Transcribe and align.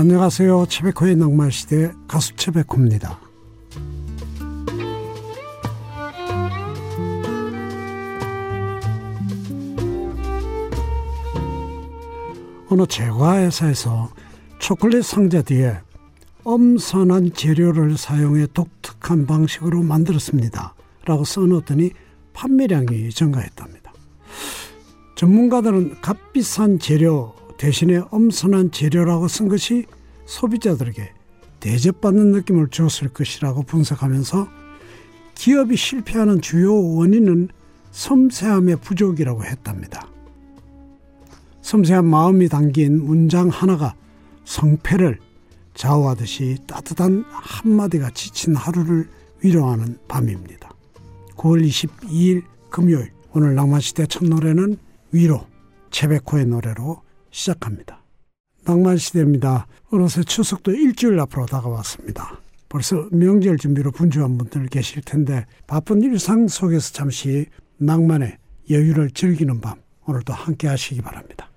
안녕하세요. 0.00 0.66
채베코의 0.66 1.16
낭만시대 1.16 1.90
가수 2.06 2.32
채베코입니다. 2.36 3.18
어느 12.68 12.86
제과회사에서 12.86 14.10
초콜릿 14.60 15.04
상자 15.04 15.42
뒤에 15.42 15.80
엄선한 16.44 17.32
재료를 17.32 17.98
사용해 17.98 18.46
독특한 18.54 19.26
방식으로 19.26 19.82
만들었습니다. 19.82 20.76
라고 21.06 21.24
써놓더니 21.24 21.90
판매량이 22.34 23.10
증가했답니다. 23.10 23.92
전문가들은 25.16 26.00
값비싼 26.00 26.78
재료 26.78 27.37
대신에 27.58 28.00
엄선한 28.10 28.70
재료라고 28.70 29.28
쓴 29.28 29.48
것이 29.48 29.84
소비자들에게 30.26 31.12
대접받는 31.60 32.30
느낌을 32.30 32.68
줬을 32.68 33.08
것이라고 33.08 33.64
분석하면서 33.64 34.48
기업이 35.34 35.76
실패하는 35.76 36.40
주요 36.40 36.72
원인은 36.74 37.48
섬세함의 37.90 38.76
부족이라고 38.80 39.44
했답니다. 39.44 40.08
섬세한 41.62 42.06
마음이 42.06 42.48
담긴 42.48 43.04
문장 43.04 43.48
하나가 43.48 43.94
성패를 44.44 45.18
좌우하듯이 45.74 46.58
따뜻한 46.66 47.24
한마디가 47.28 48.10
지친 48.10 48.54
하루를 48.54 49.08
위로하는 49.40 49.98
밤입니다. 50.08 50.70
9월 51.36 51.66
22일 51.66 52.42
금요일 52.70 53.12
오늘 53.32 53.54
낭만시대 53.54 54.06
첫 54.06 54.24
노래는 54.24 54.76
위로 55.12 55.46
채베코의 55.90 56.46
노래로 56.46 57.07
시작합니다. 57.38 58.02
낭만시대입니다. 58.64 59.66
어느새 59.90 60.22
추석도 60.22 60.72
일주일 60.72 61.18
앞으로 61.20 61.46
다가왔습니다. 61.46 62.40
벌써 62.68 63.08
명절 63.12 63.56
준비로 63.56 63.92
분주한 63.92 64.36
분들 64.36 64.66
계실 64.66 65.02
텐데 65.02 65.46
바쁜 65.66 66.02
일상 66.02 66.48
속에서 66.48 66.92
잠시 66.92 67.46
낭만의 67.78 68.36
여유를 68.70 69.12
즐기는 69.12 69.60
밤 69.60 69.80
오늘도 70.06 70.32
함께 70.32 70.68
하시기 70.68 71.00
바랍니다. 71.00 71.48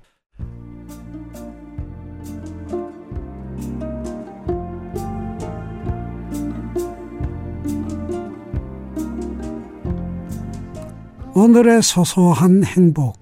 오늘의 11.33 11.81
소소한 11.81 12.63
행복 12.63 13.20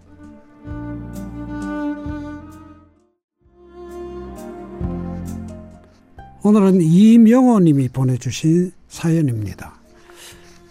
오늘은 6.41 6.81
이명호 6.81 7.59
님이 7.59 7.89
보내주신 7.89 8.71
사연입니다. 8.87 9.73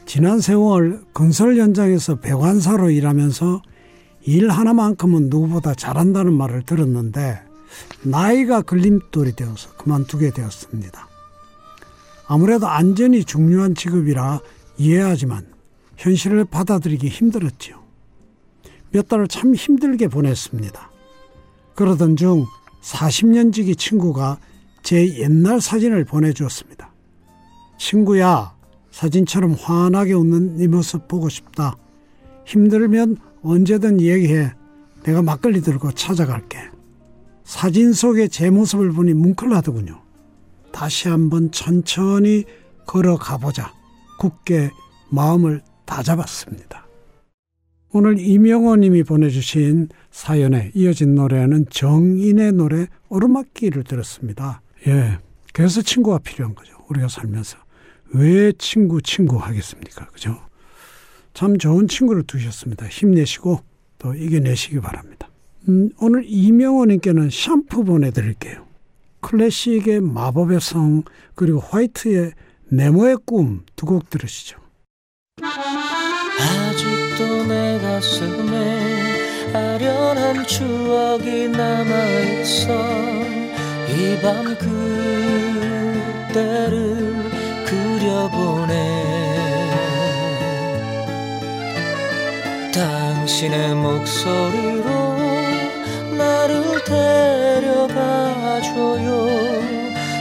지난 0.07 0.41
세월 0.41 1.03
건설 1.13 1.59
현장에서 1.59 2.17
배관사로 2.17 2.91
일하면서 2.91 3.61
일 4.23 4.49
하나만큼은 4.51 5.29
누구보다 5.29 5.75
잘한다는 5.75 6.33
말을 6.33 6.63
들었는데 6.63 7.41
나이가 8.03 8.63
걸림돌이 8.63 9.37
되어서 9.37 9.71
그만두게 9.77 10.31
되었습니다. 10.31 11.07
아무래도 12.27 12.67
안전이 12.67 13.25
중요한 13.25 13.75
직업이라 13.75 14.41
이해하지만 14.79 15.47
현실을 15.99 16.47
받아들이기 16.47 17.09
힘들었지요. 17.09 17.79
몇 18.91 19.07
달을 19.07 19.29
참 19.29 19.55
힘들게 19.55 20.09
보냈습니다. 20.09 20.91
그러던 21.75 22.17
중 22.17 22.47
40년 22.83 23.53
지기 23.53 23.77
친구가 23.77 24.39
제 24.89 25.19
옛날 25.19 25.61
사진을 25.61 26.07
보내주었습니다. 26.07 26.95
친구야, 27.77 28.57
사진처럼 28.91 29.53
환하게 29.53 30.15
웃는 30.15 30.57
네 30.57 30.67
모습 30.67 31.07
보고 31.09 31.29
싶다. 31.29 31.77
힘들면 32.47 33.19
언제든 33.43 34.01
얘기해. 34.01 34.51
내가 35.03 35.21
막걸리 35.21 35.61
들고 35.61 35.93
찾아갈게. 35.93 36.71
사진 37.45 37.93
속에 37.93 38.29
제 38.29 38.49
모습을 38.49 38.93
보니 38.93 39.13
뭉클하더군요. 39.13 40.01
다시 40.73 41.09
한번 41.09 41.51
천천히 41.51 42.45
걸어가 42.87 43.37
보자. 43.37 43.75
굳게 44.19 44.71
마음을 45.11 45.61
다잡았습니다. 45.85 46.87
오늘 47.93 48.19
이명호 48.19 48.77
님이 48.77 49.03
보내주신 49.03 49.91
사연에 50.11 50.71
이어진 50.75 51.15
노래는 51.15 51.67
정인의 51.69 52.53
노래 52.53 52.87
오르막길을 53.11 53.85
들었습니다. 53.85 54.63
예. 54.87 55.19
그래서 55.53 55.83
친구가 55.83 56.19
필요한 56.19 56.55
거죠. 56.55 56.75
우리가 56.89 57.09
살면서. 57.09 57.59
왜 58.15 58.53
친구, 58.53 59.03
친구 59.03 59.37
하겠습니까? 59.37 60.07
그죠? 60.09 60.39
참 61.35 61.59
좋은 61.59 61.89
친구를 61.89 62.23
두셨습니다. 62.23 62.87
힘내시고 62.87 63.61
또 63.99 64.15
이겨내시기 64.15 64.81
바랍니다. 64.81 65.29
음, 65.69 65.91
오늘 66.01 66.23
이명호님께는 66.27 67.29
샴푸 67.31 67.85
보내드릴게요. 67.85 68.67
클래식의 69.21 70.01
마법의 70.01 70.61
성, 70.61 71.03
그리고 71.35 71.59
화이트의 71.61 72.33
네모의 72.71 73.19
꿈 73.27 73.65
두 73.77 73.87
곡 73.87 74.09
들으시죠. 74.11 74.59
아직도 76.41 77.47
내 77.47 77.79
가슴에 77.81 79.53
아련한 79.53 80.47
추억이 80.47 81.49
남아있어 81.49 83.38
이 83.89 84.19
밤 84.23 84.57
그때를 86.29 86.75
그려보네. 87.67 88.75
당신의 92.75 93.75
목소리로 93.75 94.89
나를 96.17 96.85
데려가줘요. 97.85 98.69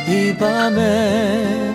이 0.08 0.36
밤에 0.38 1.68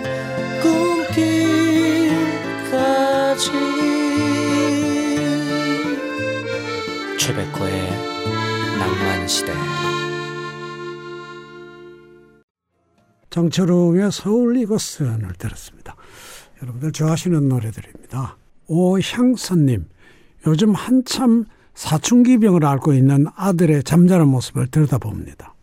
최백호의 7.23 7.89
낭만시대 8.79 9.53
정철웅의 13.33 14.11
서울 14.11 14.57
이것은을 14.57 15.33
들었습니다. 15.39 15.95
여러분들 16.61 16.91
좋아하시는 16.91 17.49
노래들입니다. 17.49 18.37
오향선님 18.67 19.85
요즘 20.45 20.75
한참 20.75 21.45
사춘기 21.73 22.37
병을 22.37 22.63
앓고 22.63 22.93
있는 22.93 23.25
아들의 23.35 23.85
잠자는 23.85 24.27
모습을 24.27 24.67
들여다봅니다. 24.67 25.55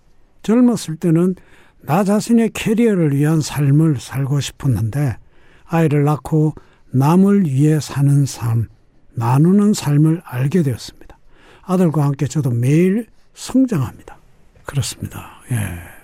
젊었을 0.43 0.97
때는 0.97 1.37
나 1.83 2.03
자신의 2.03 2.51
캐리어를 2.55 3.15
위한 3.15 3.41
삶을 3.41 4.01
살고 4.01 4.41
싶었는데 4.41 5.17
아이를 5.65 6.03
낳고 6.03 6.55
남을 6.91 7.45
위해 7.45 7.79
사는 7.79 8.27
삶, 8.27 8.67
나누는 9.15 9.75
삶을 9.75 10.23
알게 10.25 10.65
되었습니다. 10.65 11.17
아들과 11.63 12.05
함께 12.05 12.27
저도 12.27 12.51
매일 12.51 13.07
성장합니다. 13.35 14.19
그렇습니다. 14.65 15.41
예. 15.53 16.00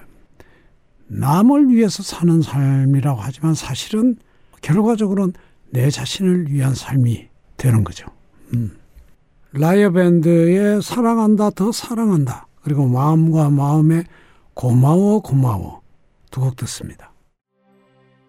남을 1.08 1.68
위해서 1.68 2.03
사는 2.03 2.42
삶이라고 2.42 3.20
하지만 3.20 3.54
사실은 3.54 4.16
결과적으로는 4.62 5.34
내 5.70 5.91
자신을 5.91 6.50
위한 6.50 6.74
삶이 6.74 7.28
되는 7.56 7.84
거죠. 7.84 8.06
음. 8.54 8.76
라이어 9.53 9.91
밴드의 9.91 10.82
사랑한다 10.82 11.50
더 11.50 11.72
사랑한다 11.72 12.47
그리고 12.62 12.86
마음과 12.86 13.50
마음의 13.50 14.04
고마워 14.54 15.20
고마워 15.20 15.80
두 16.30 16.41
곡 16.41 16.56
듣습니다. 16.56 17.12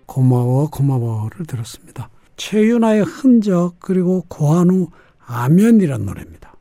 고마워 0.06 0.70
고마워를 0.70 1.46
들었습니다. 1.46 2.10
최윤아의 2.38 3.04
흔적 3.04 3.76
그리고 3.80 4.24
고한우 4.30 4.88
암연이란 5.26 6.06
노래입니다. 6.06 6.54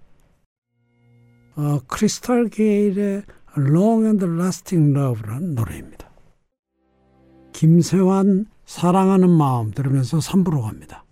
어, 1.56 1.78
크리스탈 1.86 2.48
게일의 2.48 3.22
Long 3.56 4.04
and 4.06 4.24
Lasting 4.24 4.98
Love라는 4.98 5.54
노래입니다. 5.54 6.05
김세환 7.56 8.44
사랑하는 8.66 9.30
마음 9.30 9.70
들으면서 9.70 10.18
3부로 10.18 10.60
갑니다. 10.60 11.06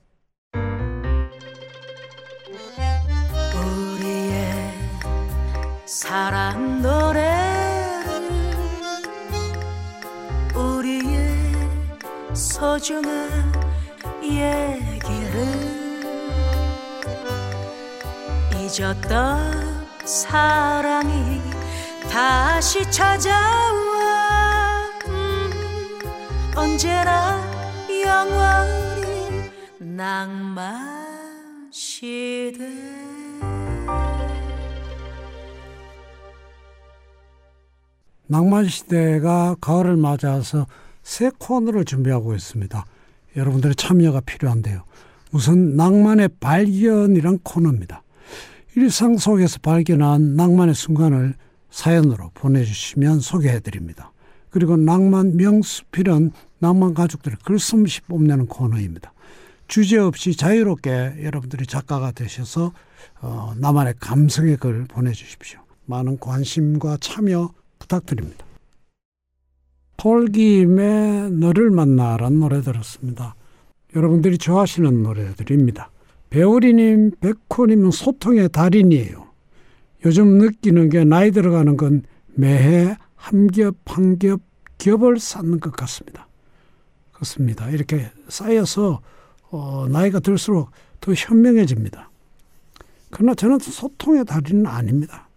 우리의 3.54 4.74
사랑 5.86 6.82
노래를 6.82 7.24
우리의 10.54 11.34
소중한 12.34 13.50
얘기를 14.22 15.46
잊었던 18.52 19.86
사랑이 20.04 21.40
다시 22.12 22.82
찾아와 22.90 23.93
언제나 26.56 27.40
영원히 28.06 29.50
낭만 29.80 31.68
시대 31.72 32.68
낭만 38.26 38.68
시대가 38.68 39.56
가을을 39.60 39.96
맞아서 39.96 40.66
새 41.02 41.30
코너를 41.38 41.84
준비하고 41.84 42.34
있습니다. 42.34 42.86
여러분들의 43.36 43.74
참여가 43.74 44.20
필요한데요. 44.20 44.84
우선 45.32 45.76
낭만의 45.76 46.28
발견이란 46.38 47.40
코너입니다. 47.42 48.02
일상 48.76 49.18
속에서 49.18 49.58
발견한 49.60 50.36
낭만의 50.36 50.74
순간을 50.74 51.34
사연으로 51.70 52.30
보내주시면 52.34 53.20
소개해드립니다. 53.20 54.13
그리고 54.54 54.76
낭만 54.76 55.36
명수필은 55.36 56.30
낭만 56.60 56.94
가족들의 56.94 57.38
글솜씨 57.44 58.02
뽐내는 58.02 58.46
코너입니다. 58.46 59.12
주제 59.66 59.98
없이 59.98 60.36
자유롭게 60.36 61.24
여러분들이 61.24 61.66
작가가 61.66 62.12
되셔서 62.12 62.72
어, 63.20 63.52
나만의 63.58 63.94
감성의 63.98 64.58
글 64.58 64.84
보내주십시오. 64.84 65.58
많은 65.86 66.20
관심과 66.20 66.98
참여 67.00 67.52
부탁드립니다. 67.80 68.46
폴김의 69.96 71.32
너를 71.32 71.70
만나라는 71.70 72.38
노래 72.38 72.60
들었습니다. 72.60 73.34
여러분들이 73.96 74.38
좋아하시는 74.38 75.02
노래들입니다. 75.02 75.90
배우리님, 76.30 77.10
백호님은 77.20 77.90
소통의 77.90 78.50
달인이에요. 78.50 79.26
요즘 80.04 80.38
느끼는 80.38 80.90
게 80.90 81.02
나이 81.02 81.32
들어가는 81.32 81.76
건 81.76 82.02
매해 82.36 82.96
한겹한겹 83.24 84.40
겹을 84.76 85.18
쌓는 85.18 85.60
것 85.60 85.72
같습니다. 85.72 86.28
그렇습니다. 87.12 87.70
이렇게 87.70 88.10
쌓여서 88.28 89.00
어, 89.50 89.86
나이가 89.88 90.20
들수록 90.20 90.70
더 91.00 91.14
현명해집니다. 91.14 92.10
그러나 93.10 93.34
저는 93.34 93.60
소통의 93.60 94.24
달인은 94.24 94.66
아닙니다. 94.66 95.28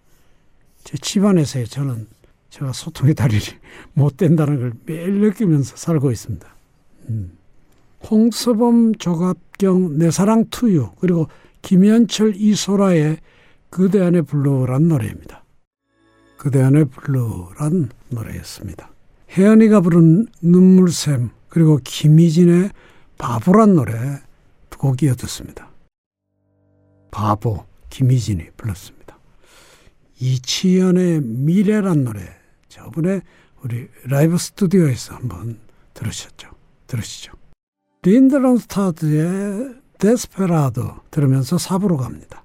제 0.84 0.98
집안에서의 0.98 1.68
저는 1.68 2.08
제가 2.50 2.74
소통의 2.74 3.14
달인이 3.14 3.44
못 3.94 4.18
된다는 4.18 4.60
걸 4.60 4.74
매일 4.86 5.22
느끼면서 5.22 5.78
살고 5.78 6.12
있습니다. 6.12 6.48
음. 7.10 7.38
홍서범 8.10 8.96
조갑경 8.96 9.98
내 9.98 10.12
사랑 10.12 10.46
To 10.50 10.66
You 10.66 10.90
그리고 11.00 11.28
김현철 11.62 12.36
이소라의 12.36 13.18
그대 13.70 14.02
안에 14.02 14.22
블루란 14.22 14.88
노래입니다. 14.88 15.44
그대 16.38 16.62
안에 16.62 16.86
블루란 16.86 17.90
노래였습니다. 18.10 18.90
혜은이가 19.32 19.82
부른 19.82 20.28
눈물샘 20.42 21.30
그리고 21.50 21.80
김희진의 21.84 22.72
바보란 23.18 23.76
노래 23.76 23.94
두 24.70 24.78
곡 24.80 25.02
이어듣습니다. 25.02 25.72
바보 27.10 27.66
김희진이 27.90 28.52
불렀습니다. 28.56 29.18
이치현의 30.20 31.22
미래란 31.22 32.04
노래 32.04 32.22
저번에 32.70 33.22
우리 33.64 33.88
라이브 34.06 34.38
스튜디오에서 34.38 35.16
한번 35.16 35.58
들으셨죠? 35.96 36.50
들으시죠? 36.86 37.32
린드런스타드의 38.04 39.76
데스페라도 39.98 40.98
들으면서 41.10 41.58
삽으로 41.58 41.98
갑니다. 41.98 42.44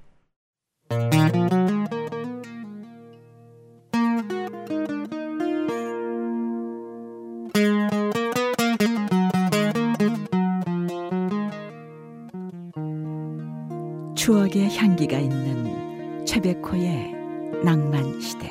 최백호의 16.72 17.14
낭만 17.64 18.20
시대. 18.20 18.50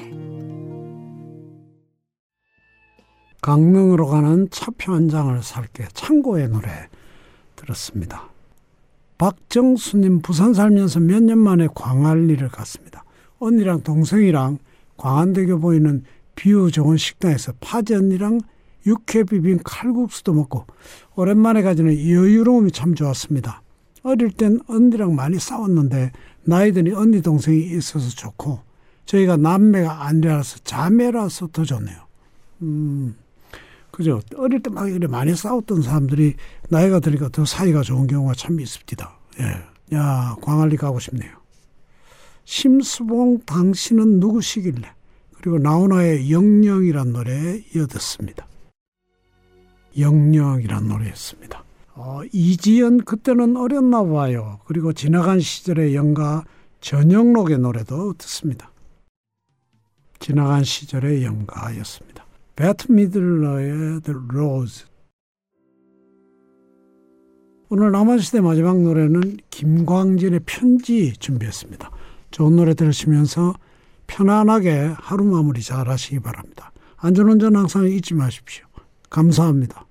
강릉으로 3.41 4.07
가는 4.07 4.47
차표 4.51 4.93
한 4.93 5.09
장을 5.09 5.41
살게 5.41 5.87
창고의 5.93 6.49
노래 6.49 6.69
들었습니다. 7.55 8.29
박정수님 9.17 10.21
부산 10.21 10.53
살면서 10.53 10.99
몇 10.99 11.23
년 11.23 11.39
만에 11.39 11.67
광안리를 11.73 12.47
갔습니다. 12.49 13.03
언니랑 13.39 13.81
동생이랑 13.81 14.59
광안대교 14.97 15.59
보이는 15.59 16.03
view 16.35 16.71
좋은 16.71 16.97
식당에서 16.97 17.53
파전이랑 17.59 18.39
육회 18.85 19.23
비빔 19.23 19.59
칼국수도 19.63 20.33
먹고 20.33 20.65
오랜만에 21.15 21.61
가지는 21.61 21.93
여유로움이 21.93 22.71
참 22.71 22.95
좋았습니다. 22.95 23.61
어릴 24.03 24.31
땐 24.31 24.59
언니랑 24.67 25.15
많이 25.15 25.37
싸웠는데 25.39 26.11
나이 26.43 26.71
드니 26.71 26.91
언니 26.93 27.21
동생이 27.21 27.59
있어서 27.77 28.09
좋고 28.09 28.59
저희가 29.05 29.37
남매가 29.37 30.05
아니라서 30.05 30.59
자매라서 30.63 31.47
더 31.47 31.63
좋네요. 31.63 31.97
음, 32.61 33.15
그죠. 33.91 34.21
어릴 34.37 34.61
때 34.63 34.69
막 34.69 34.89
이래 34.89 35.07
많이 35.07 35.35
싸웠던 35.35 35.81
사람들이 35.81 36.35
나이가 36.69 36.99
드니까 36.99 37.29
더 37.29 37.45
사이가 37.45 37.81
좋은 37.81 38.07
경우가 38.07 38.33
참 38.35 38.59
있습니다. 38.59 39.19
예. 39.39 39.95
야, 39.95 40.35
광안리 40.41 40.77
가고 40.77 40.99
싶네요. 40.99 41.31
심수봉 42.45 43.41
당신은 43.45 44.19
누구시길래? 44.19 44.91
그리고 45.33 45.57
나훈아의 45.59 46.31
영영이란 46.31 47.11
노래 47.13 47.61
이어듣습니다. 47.75 48.47
영영이란 49.97 50.87
노래였습니다. 50.87 51.63
어, 51.95 52.21
이지연 52.31 53.03
그때는 53.03 53.57
어렸나 53.57 54.03
봐요. 54.03 54.59
그리고 54.65 54.93
지나간 54.93 55.39
시절의 55.39 55.95
영가 55.95 56.43
전영록의 56.79 57.59
노래도 57.59 58.13
듣습니다. 58.13 58.71
지나간 60.19 60.63
시절의 60.63 61.23
영가였습니다. 61.23 62.25
배트 62.55 62.91
미들러의 62.91 64.01
The 64.01 64.19
Rose. 64.29 64.85
오늘 67.69 67.91
남한시대 67.91 68.41
마지막 68.41 68.81
노래는 68.81 69.37
김광진의 69.49 70.41
편지 70.45 71.13
준비했습니다. 71.13 71.89
좋은 72.29 72.55
노래 72.55 72.73
들으시면서 72.73 73.53
편안하게 74.07 74.93
하루 74.97 75.23
마무리 75.23 75.61
잘 75.61 75.87
하시기 75.87 76.19
바랍니다. 76.19 76.71
안전운전 76.97 77.55
항상 77.55 77.85
잊지 77.85 78.13
마십시오. 78.13 78.65
감사합니다. 79.09 79.85